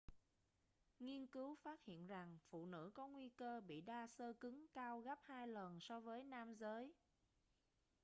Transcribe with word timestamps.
nghiên 0.99 1.27
cứu 1.27 1.55
phát 1.55 1.83
hiện 1.85 2.05
rằng 2.07 2.37
phụ 2.49 2.65
nữ 2.65 2.91
có 2.93 3.07
nguy 3.07 3.29
cơ 3.29 3.61
bị 3.67 3.81
đa 3.81 4.07
xơ 4.07 4.33
cứng 4.39 4.65
cao 4.73 4.99
gấp 4.99 5.19
hai 5.23 5.47
lần 5.47 5.79
so 5.79 5.99
với 5.99 6.23
nam 6.23 6.53
giới 6.55 6.91